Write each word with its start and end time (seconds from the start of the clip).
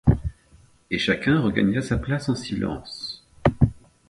Et 0.89 0.97
chacun 0.97 1.39
regagna 1.41 1.79
sa 1.83 1.99
place 1.99 2.27
en 2.27 2.33
silence. 2.33 3.23